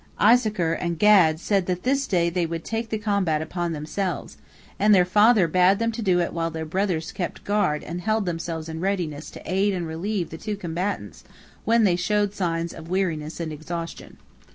Issachar 0.19 0.73
and 0.73 0.97
Gad 0.97 1.39
said 1.39 1.67
that 1.67 1.83
this 1.83 2.07
day 2.07 2.31
they 2.31 2.47
would 2.47 2.65
take 2.65 2.89
the 2.89 2.97
combat 2.97 3.39
upon 3.39 3.71
themselves, 3.71 4.35
and 4.79 4.95
their 4.95 5.05
father 5.05 5.47
bade 5.47 5.77
them 5.77 5.91
do 5.91 6.19
it 6.19 6.33
while 6.33 6.49
their 6.49 6.65
brothers 6.65 7.11
kept 7.11 7.43
guard 7.43 7.83
and 7.83 8.01
held 8.01 8.25
themselves 8.25 8.67
in 8.67 8.79
readiness 8.79 9.29
to 9.29 9.41
aid 9.45 9.75
and 9.75 9.85
relieve 9.85 10.31
the 10.31 10.39
two 10.39 10.55
combatants 10.57 11.23
when 11.65 11.83
they 11.83 11.95
showed 11.95 12.33
signs 12.33 12.73
of 12.73 12.89
weariness 12.89 13.39
and 13.39 13.53
exhaustion. 13.53 14.17